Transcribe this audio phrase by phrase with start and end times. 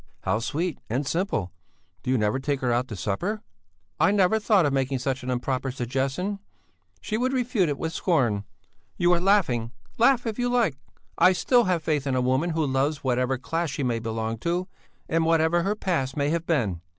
[0.21, 1.51] "How sweet and simple!
[2.01, 3.43] Do you never take her out to supper?"
[3.99, 6.39] "I never thought of making such an improper suggestion;
[7.01, 8.43] she would refuse it with scorn.
[8.97, 9.73] You are laughing!
[9.99, 10.75] Laugh if you like!
[11.19, 14.67] I still have faith in a woman who loves whatever class she may belong to,
[15.07, 16.81] and whatever her past may have been.